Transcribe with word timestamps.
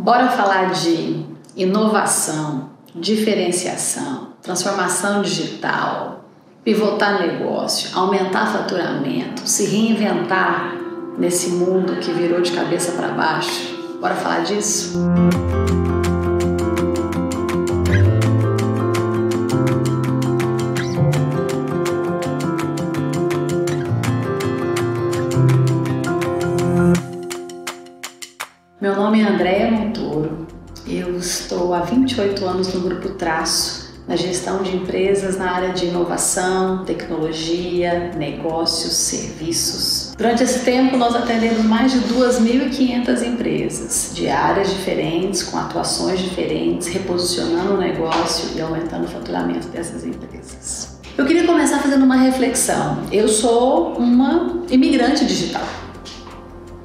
Bora 0.00 0.28
falar 0.28 0.70
de 0.70 1.26
inovação, 1.56 2.70
diferenciação, 2.94 4.28
transformação 4.40 5.22
digital, 5.22 6.24
pivotar 6.62 7.18
negócio, 7.20 7.98
aumentar 7.98 8.46
faturamento, 8.46 9.42
se 9.44 9.66
reinventar 9.66 10.76
nesse 11.18 11.48
mundo 11.48 11.96
que 11.96 12.12
virou 12.12 12.40
de 12.40 12.52
cabeça 12.52 12.92
para 12.92 13.08
baixo. 13.08 13.98
Bora 14.00 14.14
falar 14.14 14.44
disso? 14.44 14.96
Meu 28.88 28.96
nome 28.96 29.20
é 29.20 29.24
Andréa 29.24 29.70
Montoro. 29.70 30.46
Eu 30.86 31.18
estou 31.18 31.74
há 31.74 31.80
28 31.80 32.42
anos 32.46 32.72
no 32.72 32.80
Grupo 32.80 33.10
Traço, 33.10 33.92
na 34.08 34.16
gestão 34.16 34.62
de 34.62 34.74
empresas 34.74 35.36
na 35.36 35.50
área 35.50 35.74
de 35.74 35.84
inovação, 35.84 36.86
tecnologia, 36.86 38.10
negócios, 38.16 38.94
serviços. 38.94 40.14
Durante 40.16 40.42
esse 40.42 40.60
tempo, 40.60 40.96
nós 40.96 41.14
atendemos 41.14 41.62
mais 41.66 41.92
de 41.92 41.98
2.500 42.14 43.26
empresas 43.26 44.12
de 44.14 44.26
áreas 44.30 44.70
diferentes, 44.70 45.42
com 45.42 45.58
atuações 45.58 46.20
diferentes, 46.20 46.88
reposicionando 46.88 47.74
o 47.74 47.76
negócio 47.76 48.56
e 48.56 48.60
aumentando 48.62 49.04
o 49.04 49.08
faturamento 49.08 49.68
dessas 49.68 50.02
empresas. 50.02 50.98
Eu 51.18 51.26
queria 51.26 51.44
começar 51.44 51.80
fazendo 51.80 52.06
uma 52.06 52.16
reflexão. 52.16 53.02
Eu 53.12 53.28
sou 53.28 53.98
uma 53.98 54.62
imigrante 54.70 55.26
digital. 55.26 55.68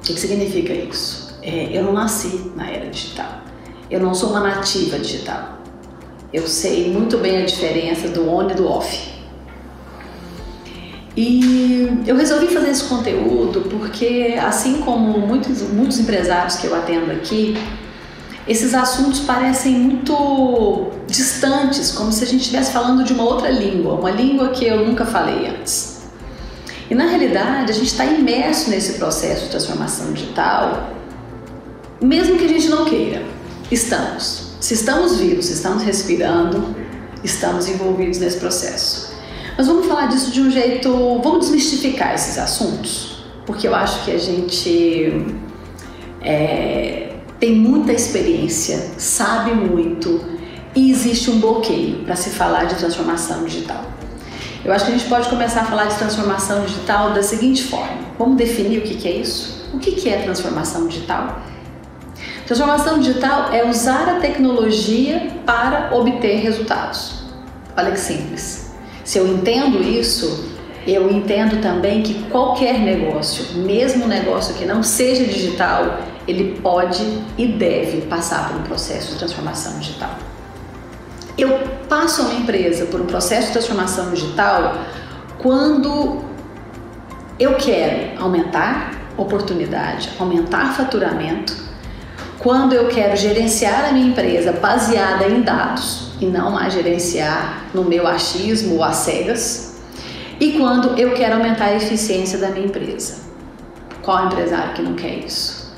que 0.02 0.20
significa 0.20 0.74
isso? 0.74 1.23
É, 1.44 1.68
eu 1.76 1.82
não 1.84 1.92
nasci 1.92 2.50
na 2.56 2.70
era 2.70 2.88
digital. 2.88 3.42
Eu 3.90 4.00
não 4.00 4.14
sou 4.14 4.30
uma 4.30 4.40
nativa 4.40 4.98
digital. 4.98 5.58
Eu 6.32 6.48
sei 6.48 6.90
muito 6.90 7.18
bem 7.18 7.42
a 7.42 7.44
diferença 7.44 8.08
do 8.08 8.28
on 8.28 8.50
e 8.50 8.54
do 8.54 8.66
off. 8.66 9.12
E 11.16 12.02
eu 12.06 12.16
resolvi 12.16 12.48
fazer 12.48 12.70
esse 12.70 12.84
conteúdo 12.84 13.60
porque, 13.70 14.36
assim 14.42 14.80
como 14.80 15.18
muitos, 15.20 15.62
muitos 15.62 16.00
empresários 16.00 16.56
que 16.56 16.66
eu 16.66 16.74
atendo 16.74 17.12
aqui, 17.12 17.56
esses 18.48 18.74
assuntos 18.74 19.20
parecem 19.20 19.74
muito 19.74 20.88
distantes, 21.06 21.92
como 21.92 22.10
se 22.10 22.24
a 22.24 22.26
gente 22.26 22.40
estivesse 22.40 22.72
falando 22.72 23.04
de 23.04 23.12
uma 23.12 23.22
outra 23.22 23.50
língua, 23.50 23.94
uma 23.94 24.10
língua 24.10 24.48
que 24.48 24.64
eu 24.64 24.84
nunca 24.84 25.04
falei 25.04 25.46
antes. 25.46 26.02
E 26.90 26.94
na 26.94 27.06
realidade, 27.06 27.70
a 27.70 27.74
gente 27.74 27.86
está 27.86 28.04
imerso 28.04 28.70
nesse 28.70 28.94
processo 28.94 29.44
de 29.44 29.50
transformação 29.50 30.12
digital 30.12 30.94
mesmo 32.00 32.36
que 32.36 32.44
a 32.44 32.48
gente 32.48 32.68
não 32.68 32.84
queira, 32.84 33.22
estamos. 33.70 34.54
Se 34.60 34.74
estamos 34.74 35.18
vivos, 35.18 35.46
se 35.46 35.54
estamos 35.54 35.82
respirando, 35.82 36.74
estamos 37.22 37.68
envolvidos 37.68 38.18
nesse 38.18 38.38
processo. 38.38 39.14
Mas 39.56 39.66
vamos 39.66 39.86
falar 39.86 40.06
disso 40.06 40.30
de 40.30 40.40
um 40.40 40.50
jeito, 40.50 40.90
vamos 41.22 41.46
desmistificar 41.46 42.14
esses 42.14 42.38
assuntos, 42.38 43.24
porque 43.46 43.68
eu 43.68 43.74
acho 43.74 44.04
que 44.04 44.10
a 44.10 44.18
gente 44.18 45.26
é, 46.20 47.12
tem 47.38 47.54
muita 47.54 47.92
experiência, 47.92 48.90
sabe 48.98 49.52
muito 49.52 50.20
e 50.74 50.90
existe 50.90 51.30
um 51.30 51.38
bloqueio 51.38 52.04
para 52.04 52.16
se 52.16 52.30
falar 52.30 52.64
de 52.64 52.74
transformação 52.74 53.44
digital. 53.44 53.84
Eu 54.64 54.72
acho 54.72 54.86
que 54.86 54.92
a 54.92 54.96
gente 54.96 55.08
pode 55.08 55.28
começar 55.28 55.60
a 55.60 55.64
falar 55.66 55.84
de 55.84 55.96
transformação 55.96 56.64
digital 56.64 57.12
da 57.12 57.22
seguinte 57.22 57.64
forma: 57.64 57.98
vamos 58.18 58.36
definir 58.36 58.78
o 58.78 58.82
que 58.82 59.06
é 59.06 59.12
isso? 59.12 59.62
O 59.72 59.78
que 59.78 60.08
é 60.08 60.22
transformação 60.22 60.88
digital? 60.88 61.42
Transformação 62.46 62.98
digital 62.98 63.52
é 63.52 63.66
usar 63.66 64.06
a 64.06 64.20
tecnologia 64.20 65.30
para 65.46 65.94
obter 65.96 66.40
resultados. 66.40 67.24
Olha 67.74 67.90
que 67.90 67.98
simples. 67.98 68.74
Se 69.02 69.18
eu 69.18 69.26
entendo 69.26 69.82
isso, 69.82 70.52
eu 70.86 71.10
entendo 71.10 71.62
também 71.62 72.02
que 72.02 72.22
qualquer 72.24 72.78
negócio, 72.78 73.58
mesmo 73.62 74.06
negócio 74.06 74.54
que 74.56 74.66
não 74.66 74.82
seja 74.82 75.24
digital, 75.24 76.00
ele 76.28 76.60
pode 76.60 77.02
e 77.38 77.46
deve 77.46 78.02
passar 78.02 78.48
por 78.48 78.60
um 78.60 78.62
processo 78.62 79.12
de 79.12 79.18
transformação 79.18 79.78
digital. 79.78 80.10
Eu 81.38 81.60
passo 81.88 82.22
uma 82.22 82.34
empresa 82.34 82.84
por 82.86 83.00
um 83.00 83.06
processo 83.06 83.46
de 83.46 83.52
transformação 83.54 84.10
digital 84.10 84.84
quando 85.38 86.22
eu 87.40 87.54
quero 87.54 88.22
aumentar 88.22 88.92
oportunidade, 89.16 90.10
aumentar 90.18 90.74
faturamento 90.74 91.63
quando 92.44 92.74
eu 92.74 92.88
quero 92.88 93.16
gerenciar 93.16 93.86
a 93.88 93.92
minha 93.92 94.08
empresa 94.08 94.52
baseada 94.52 95.26
em 95.26 95.40
dados 95.40 96.10
e 96.20 96.26
não 96.26 96.50
mais 96.50 96.74
gerenciar 96.74 97.70
no 97.72 97.82
meu 97.84 98.06
achismo 98.06 98.74
ou 98.74 98.84
às 98.84 98.96
cegas, 98.96 99.80
e 100.38 100.52
quando 100.58 100.98
eu 100.98 101.14
quero 101.14 101.36
aumentar 101.36 101.68
a 101.68 101.76
eficiência 101.76 102.38
da 102.38 102.50
minha 102.50 102.66
empresa. 102.66 103.22
Qual 104.02 104.26
empresário 104.26 104.74
que 104.74 104.82
não 104.82 104.92
quer 104.92 105.20
isso? 105.20 105.74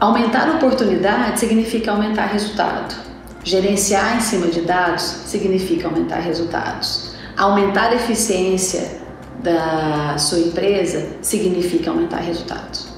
Aumentar 0.00 0.56
oportunidade 0.56 1.38
significa 1.38 1.92
aumentar 1.92 2.26
resultado. 2.26 2.96
Gerenciar 3.44 4.16
em 4.16 4.20
cima 4.20 4.48
de 4.48 4.62
dados 4.62 5.04
significa 5.04 5.86
aumentar 5.86 6.18
resultados. 6.18 7.14
Aumentar 7.36 7.90
a 7.90 7.94
eficiência 7.94 9.00
da 9.40 10.18
sua 10.18 10.40
empresa 10.40 11.06
significa 11.22 11.92
aumentar 11.92 12.22
resultados. 12.22 12.93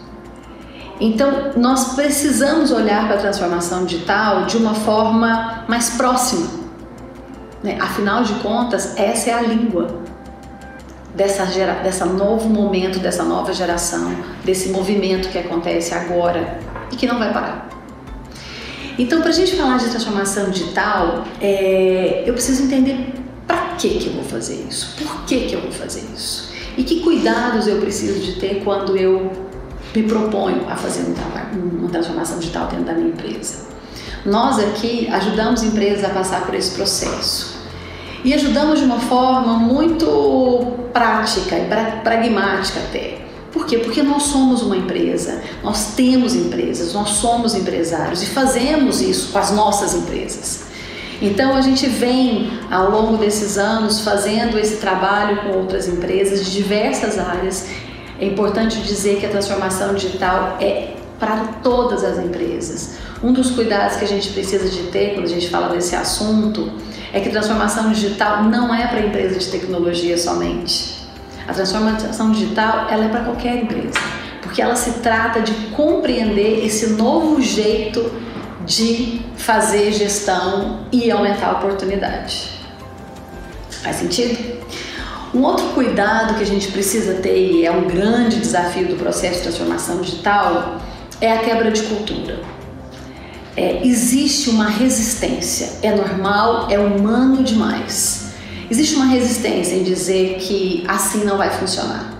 Então, 1.01 1.53
nós 1.57 1.95
precisamos 1.95 2.71
olhar 2.71 3.07
para 3.07 3.17
a 3.17 3.19
transformação 3.19 3.85
digital 3.85 4.47
de 4.47 4.57
uma 4.57 4.75
forma 4.75 5.65
mais 5.69 5.91
próxima. 5.91 6.49
Né? 7.63 7.77
Afinal 7.81 8.23
de 8.23 8.35
contas, 8.35 8.97
essa 8.97 9.31
é 9.31 9.35
a 9.35 9.43
língua 9.43 10.01
dessa, 11.15 11.47
gera, 11.47 11.75
dessa 11.83 12.07
novo 12.07 12.49
momento, 12.49 12.99
dessa 12.99 13.25
nova 13.25 13.53
geração, 13.53 14.15
desse 14.45 14.71
movimento 14.71 15.29
que 15.29 15.39
acontece 15.39 15.95
agora 15.95 16.59
e 16.91 16.97
que 16.97 17.07
não 17.07 17.19
vai 17.19 17.33
parar. 17.33 17.69
Então, 18.99 19.21
para 19.21 19.29
a 19.29 19.35
gente 19.35 19.55
falar 19.55 19.77
de 19.77 19.91
transformação 19.91 20.51
digital, 20.51 21.25
é, 21.41 22.23
eu 22.25 22.33
preciso 22.33 22.63
entender 22.63 23.13
para 23.47 23.75
que, 23.77 23.99
que 23.99 24.07
eu 24.07 24.15
vou 24.15 24.25
fazer 24.25 24.67
isso, 24.67 24.97
por 24.97 25.25
que, 25.25 25.41
que 25.47 25.55
eu 25.55 25.61
vou 25.61 25.71
fazer 25.71 26.05
isso 26.15 26.57
e 26.77 26.85
que 26.85 27.01
cuidados 27.01 27.67
eu 27.67 27.81
preciso 27.81 28.21
de 28.21 28.39
ter 28.39 28.63
quando 28.63 28.97
eu 28.97 29.46
me 29.97 30.03
proponho 30.03 30.69
a 30.69 30.77
fazer 30.77 31.01
um 31.01 31.79
uma 31.79 31.89
transformação 31.89 32.39
digital 32.39 32.67
dentro 32.69 32.85
da 32.85 32.93
minha 32.93 33.09
empresa. 33.09 33.67
Nós 34.25 34.59
aqui 34.59 35.09
ajudamos 35.09 35.63
empresas 35.63 36.05
a 36.05 36.11
passar 36.11 36.45
por 36.45 36.55
esse 36.55 36.73
processo 36.73 37.57
e 38.25 38.35
ajudamos 38.35 38.81
de 38.81 38.85
uma 38.85 38.99
forma 38.99 39.55
muito 39.55 40.75
prática 40.93 41.57
e 41.57 41.67
pragmática 42.03 42.81
até. 42.81 43.19
Por 43.53 43.65
quê? 43.65 43.79
Porque 43.79 44.03
nós 44.03 44.25
somos 44.25 44.63
uma 44.63 44.77
empresa, 44.77 45.41
nós 45.63 45.95
temos 45.95 46.35
empresas, 46.35 46.93
nós 46.93 47.11
somos 47.11 47.55
empresários 47.55 48.23
e 48.23 48.27
fazemos 48.27 49.01
isso 49.01 49.33
com 49.33 49.39
as 49.39 49.51
nossas 49.51 49.95
empresas. 49.95 50.67
Então 51.23 51.57
a 51.57 51.63
gente 51.63 51.87
vem 51.87 52.51
ao 52.71 52.91
longo 52.91 53.17
desses 53.17 53.57
anos 53.57 54.01
fazendo 54.01 54.59
esse 54.59 54.77
trabalho 54.77 55.43
com 55.43 55.59
outras 55.59 55.89
empresas 55.89 56.45
de 56.45 56.53
diversas 56.53 57.19
áreas 57.19 57.67
é 58.19 58.27
importante 58.27 58.81
dizer 58.81 59.19
que 59.19 59.27
a 59.27 59.29
transformação 59.29 59.95
digital 59.95 60.57
é 60.61 60.95
para 61.19 61.37
todas 61.63 62.05
as 62.05 62.19
empresas. 62.19 62.97
Um 63.23 63.33
dos 63.33 63.51
cuidados 63.51 63.97
que 63.97 64.05
a 64.05 64.09
gente 64.09 64.31
precisa 64.31 64.69
de 64.69 64.85
ter 64.91 65.15
quando 65.15 65.25
a 65.25 65.29
gente 65.29 65.49
fala 65.49 65.69
desse 65.69 65.97
assunto 65.97 66.71
é 67.13 67.21
que 67.21 67.31
transformação 67.31 67.91
digital 67.91 68.45
não 68.45 68.75
é 68.75 68.87
para 68.87 69.01
empresa 69.01 69.39
de 69.39 69.47
tecnologia 69.49 70.19
somente. 70.19 70.97
A 71.49 71.53
transformação 71.53 72.33
digital 72.33 72.89
ela 72.91 73.05
é 73.07 73.09
para 73.09 73.21
qualquer 73.21 73.63
empresa, 73.63 73.99
porque 74.43 74.61
ela 74.61 74.77
se 74.77 75.01
trata 75.01 75.41
de 75.41 75.53
compreender 75.75 76.65
esse 76.65 76.89
novo 76.89 77.41
jeito 77.41 78.11
de 78.67 79.21
fazer 79.37 79.93
gestão 79.93 80.87
e 80.91 81.11
aumentar 81.11 81.49
a 81.49 81.53
oportunidade. 81.53 82.51
Faz 83.83 83.97
sentido? 83.97 84.57
Um 85.37 85.43
outro 85.43 85.67
cuidado 85.75 86.37
que 86.37 86.43
a 86.43 86.47
gente 86.47 86.73
precisa 86.73 87.17
ter, 87.17 87.37
e 87.37 87.67
é 87.67 87.71
um 87.71 87.87
grande 87.87 88.41
desafio 88.41 88.89
do 88.89 88.97
processo 88.97 89.35
de 89.35 89.43
transformação 89.43 90.01
digital, 90.01 90.81
é 91.21 91.31
a 91.31 91.41
quebra 91.41 91.71
de 91.71 91.83
cultura. 91.83 92.41
É, 93.55 93.87
existe 93.87 94.49
uma 94.49 94.67
resistência, 94.67 95.73
é 95.83 95.95
normal, 95.95 96.69
é 96.71 96.79
humano 96.79 97.45
demais. 97.45 98.31
Existe 98.71 98.97
uma 98.97 99.05
resistência 99.05 99.75
em 99.75 99.83
dizer 99.83 100.39
que 100.39 100.83
assim 100.89 101.23
não 101.23 101.37
vai 101.37 101.51
funcionar. 101.51 102.15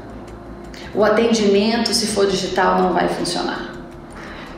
O 0.95 1.03
atendimento, 1.03 1.95
se 1.95 2.09
for 2.09 2.27
digital, 2.27 2.83
não 2.83 2.93
vai 2.93 3.09
funcionar. 3.09 3.77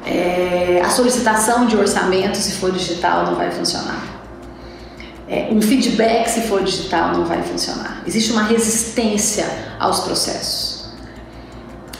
É, 0.04 0.82
a 0.84 0.90
solicitação 0.90 1.64
de 1.64 1.76
orçamento, 1.76 2.36
se 2.36 2.54
for 2.54 2.72
digital, 2.72 3.24
não 3.24 3.36
vai 3.36 3.52
funcionar. 3.52 4.02
É, 5.28 5.48
um 5.50 5.60
feedback, 5.60 6.28
se 6.28 6.42
for 6.42 6.62
digital, 6.62 7.12
não 7.12 7.24
vai 7.24 7.42
funcionar. 7.42 8.02
Existe 8.06 8.32
uma 8.32 8.44
resistência 8.44 9.46
aos 9.78 10.00
processos. 10.00 10.78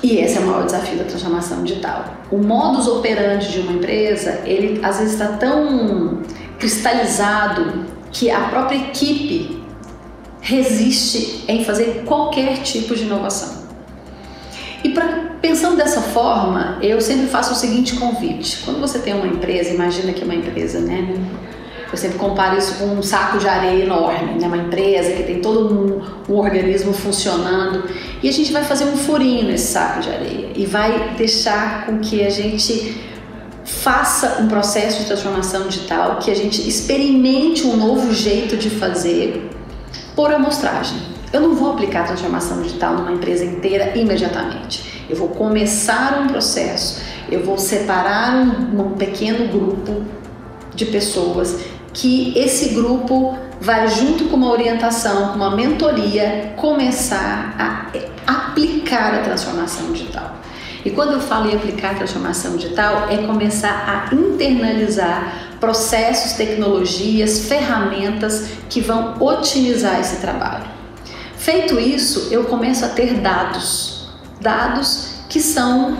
E 0.02 0.16
esse 0.16 0.38
é 0.38 0.40
o 0.40 0.46
maior 0.46 0.64
desafio 0.64 0.96
da 0.96 1.04
transformação 1.04 1.62
digital. 1.62 2.16
O 2.30 2.38
modus 2.38 2.86
operandi 2.86 3.50
de 3.50 3.60
uma 3.60 3.72
empresa, 3.72 4.42
ele 4.44 4.80
às 4.82 4.98
vezes 4.98 5.14
está 5.14 5.32
tão 5.32 6.22
cristalizado 6.58 7.84
que 8.12 8.30
a 8.30 8.40
própria 8.42 8.76
equipe 8.76 9.62
resiste 10.40 11.44
em 11.48 11.64
fazer 11.64 12.04
qualquer 12.06 12.62
tipo 12.62 12.94
de 12.94 13.04
inovação. 13.04 13.66
E 14.82 14.90
pra, 14.90 15.36
pensando 15.42 15.76
dessa 15.76 16.00
forma, 16.00 16.78
eu 16.80 17.00
sempre 17.00 17.26
faço 17.26 17.52
o 17.52 17.56
seguinte 17.56 17.96
convite: 17.96 18.62
quando 18.64 18.80
você 18.80 19.00
tem 19.00 19.14
uma 19.14 19.26
empresa, 19.26 19.70
imagina 19.70 20.12
que 20.12 20.22
é 20.22 20.24
uma 20.24 20.34
empresa, 20.34 20.78
né? 20.78 21.14
Eu 21.90 21.96
sempre 21.96 22.18
comparo 22.18 22.58
isso 22.58 22.74
com 22.74 22.86
um 22.86 23.02
saco 23.02 23.38
de 23.38 23.48
areia 23.48 23.84
enorme, 23.84 24.38
né? 24.38 24.46
Uma 24.46 24.58
empresa 24.58 25.12
que 25.12 25.22
tem 25.22 25.40
todo 25.40 25.74
um, 25.74 26.32
um 26.32 26.36
organismo 26.36 26.92
funcionando 26.92 27.84
e 28.22 28.28
a 28.28 28.32
gente 28.32 28.52
vai 28.52 28.62
fazer 28.62 28.84
um 28.84 28.96
furinho 28.96 29.46
nesse 29.46 29.72
saco 29.72 30.00
de 30.00 30.10
areia 30.10 30.50
e 30.54 30.66
vai 30.66 31.14
deixar 31.16 31.86
com 31.86 31.98
que 31.98 32.24
a 32.24 32.28
gente 32.28 33.08
faça 33.64 34.40
um 34.40 34.48
processo 34.48 35.00
de 35.00 35.06
transformação 35.06 35.66
digital, 35.66 36.16
que 36.16 36.30
a 36.30 36.34
gente 36.34 36.66
experimente 36.68 37.66
um 37.66 37.76
novo 37.76 38.12
jeito 38.12 38.56
de 38.56 38.68
fazer 38.68 39.50
por 40.14 40.32
amostragem. 40.32 40.98
Eu 41.32 41.40
não 41.40 41.54
vou 41.54 41.72
aplicar 41.72 42.06
transformação 42.06 42.62
digital 42.62 42.94
numa 42.94 43.12
empresa 43.12 43.44
inteira 43.44 43.96
imediatamente. 43.96 45.04
Eu 45.08 45.16
vou 45.16 45.28
começar 45.28 46.20
um 46.20 46.26
processo, 46.26 47.00
eu 47.30 47.42
vou 47.44 47.56
separar 47.56 48.34
um, 48.34 48.80
um 48.80 48.90
pequeno 48.92 49.48
grupo 49.48 50.02
de 50.74 50.86
pessoas 50.86 51.58
que 51.92 52.32
esse 52.36 52.70
grupo 52.74 53.36
vai 53.60 53.88
junto 53.88 54.24
com 54.26 54.36
uma 54.36 54.50
orientação, 54.50 55.28
com 55.28 55.36
uma 55.36 55.54
mentoria, 55.54 56.54
começar 56.56 57.54
a 57.58 57.88
aplicar 58.26 59.14
a 59.14 59.18
transformação 59.22 59.92
digital. 59.92 60.36
E 60.84 60.90
quando 60.90 61.14
eu 61.14 61.20
falo 61.20 61.50
em 61.50 61.56
aplicar 61.56 61.92
a 61.92 61.94
transformação 61.94 62.56
digital, 62.56 63.08
é 63.10 63.18
começar 63.18 64.08
a 64.10 64.14
internalizar 64.14 65.56
processos, 65.58 66.32
tecnologias, 66.32 67.46
ferramentas 67.46 68.50
que 68.70 68.80
vão 68.80 69.16
otimizar 69.20 69.98
esse 70.00 70.20
trabalho. 70.20 70.64
Feito 71.36 71.78
isso, 71.80 72.28
eu 72.30 72.44
começo 72.44 72.84
a 72.84 72.88
ter 72.88 73.14
dados, 73.14 74.08
dados 74.40 75.14
que 75.28 75.40
são 75.40 75.98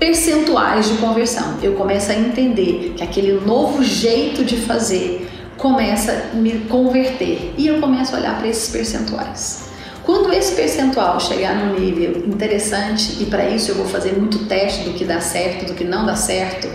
percentuais 0.00 0.88
de 0.88 0.94
conversão. 0.94 1.58
Eu 1.62 1.74
começo 1.74 2.10
a 2.10 2.14
entender 2.14 2.94
que 2.96 3.04
aquele 3.04 3.38
novo 3.44 3.84
jeito 3.84 4.42
de 4.42 4.56
fazer 4.56 5.30
começa 5.58 6.30
a 6.32 6.36
me 6.36 6.60
converter 6.60 7.52
e 7.58 7.66
eu 7.66 7.78
começo 7.78 8.16
a 8.16 8.18
olhar 8.18 8.38
para 8.38 8.48
esses 8.48 8.70
percentuais. 8.70 9.68
Quando 10.02 10.32
esse 10.32 10.54
percentual 10.54 11.20
chegar 11.20 11.54
num 11.54 11.78
nível 11.78 12.24
interessante, 12.26 13.22
e 13.22 13.26
para 13.26 13.50
isso 13.50 13.72
eu 13.72 13.74
vou 13.74 13.84
fazer 13.84 14.12
muito 14.12 14.46
teste 14.46 14.84
do 14.84 14.94
que 14.94 15.04
dá 15.04 15.20
certo, 15.20 15.66
do 15.66 15.74
que 15.74 15.84
não 15.84 16.06
dá 16.06 16.16
certo, 16.16 16.66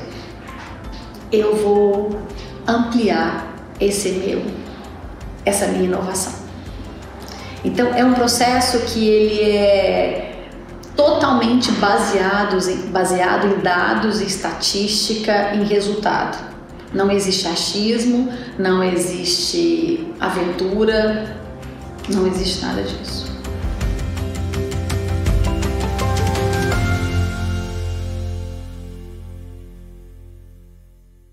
eu 1.32 1.56
vou 1.56 2.20
ampliar 2.68 3.74
esse 3.82 4.10
meu, 4.10 4.44
essa 5.44 5.66
minha 5.66 5.86
inovação. 5.86 6.34
Então 7.64 7.88
é 7.96 8.06
um 8.06 8.14
processo 8.14 8.80
que 8.82 9.10
ele 9.10 9.42
é 9.42 10.35
totalmente 10.96 11.72
baseado, 11.74 12.58
baseado 12.90 13.48
em 13.48 13.60
dados, 13.60 14.22
estatística, 14.22 15.54
em 15.54 15.64
resultado. 15.64 16.38
Não 16.94 17.12
existe 17.12 17.48
achismo, 17.48 18.32
não 18.58 18.84
existe 18.84 20.08
aventura, 20.20 21.38
não 22.10 22.26
existe 22.28 22.64
nada 22.64 22.82
disso. 22.84 23.35